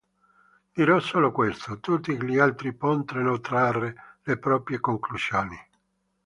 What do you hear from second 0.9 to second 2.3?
solo questo, tutti